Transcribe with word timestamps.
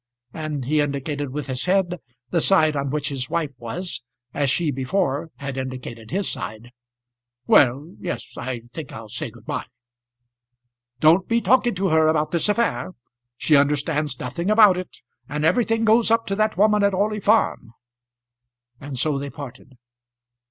and 0.33 0.65
he 0.65 0.81
indicated 0.81 1.29
with 1.29 1.45
his 1.45 1.65
head 1.65 1.99
the 2.31 2.41
side 2.41 2.75
on 2.75 2.89
which 2.89 3.09
his 3.09 3.29
wife 3.29 3.51
was, 3.59 4.01
as 4.33 4.49
she 4.49 4.71
before 4.71 5.29
had 5.35 5.57
indicated 5.57 6.09
his 6.09 6.27
side. 6.27 6.71
"Well, 7.45 7.93
yes; 7.99 8.25
I 8.35 8.63
think 8.73 8.91
I'll 8.91 9.09
say 9.09 9.29
good 9.29 9.45
bye." 9.45 9.67
"Don't 10.99 11.27
be 11.27 11.39
talking 11.39 11.75
to 11.75 11.89
her 11.89 12.07
about 12.07 12.31
this 12.31 12.49
affair. 12.49 12.95
She 13.37 13.55
understands 13.55 14.19
nothing 14.19 14.49
about 14.49 14.75
it, 14.75 15.03
and 15.29 15.45
everything 15.45 15.85
goes 15.85 16.09
up 16.09 16.25
to 16.25 16.35
that 16.35 16.57
woman 16.57 16.81
at 16.81 16.95
Orley 16.95 17.19
Farm." 17.19 17.71
And 18.79 18.97
so 18.97 19.19
they 19.19 19.29
parted. 19.29 19.77